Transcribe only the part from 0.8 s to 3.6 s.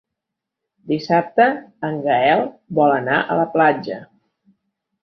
Dissabte en Gaël vol anar a la